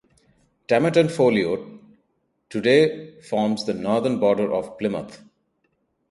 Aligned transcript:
Tamerton 0.67 1.09
Foliot 1.11 1.59
today 2.49 3.21
forms 3.21 3.65
the 3.67 3.75
northern 3.75 4.19
border 4.19 4.51
of 4.51 4.75
Plymouth. 4.79 5.21